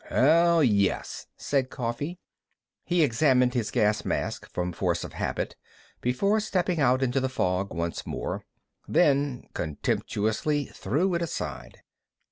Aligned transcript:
"Hell 0.05 0.63
yes," 0.63 1.27
said 1.37 1.69
Coffee. 1.69 2.17
He 2.85 3.03
examined 3.03 3.53
his 3.53 3.69
gas 3.69 4.03
mask 4.03 4.49
from 4.51 4.73
force 4.73 5.03
of 5.03 5.13
habit 5.13 5.55
before 6.01 6.39
stepping 6.39 6.79
out 6.79 7.03
into 7.03 7.19
the 7.19 7.29
fog 7.29 7.71
once 7.71 8.07
more, 8.07 8.43
then 8.87 9.43
contemptuously 9.53 10.65
threw 10.65 11.13
it 11.13 11.21
aside. 11.21 11.83